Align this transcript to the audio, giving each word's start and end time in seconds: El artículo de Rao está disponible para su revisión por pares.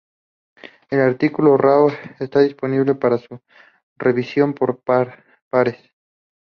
El 0.89 0.99
artículo 0.99 1.51
de 1.51 1.57
Rao 1.59 1.89
está 2.19 2.39
disponible 2.39 2.95
para 2.95 3.19
su 3.19 3.39
revisión 3.99 4.55
por 4.55 4.81
pares. 4.81 5.75